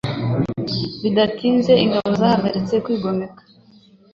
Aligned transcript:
Bidatinze 1.01 1.73
ingabo 1.83 2.09
zahagaritse 2.19 2.75
kwigomeka. 2.83 3.41